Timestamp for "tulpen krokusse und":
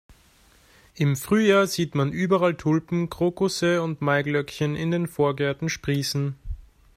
2.55-4.01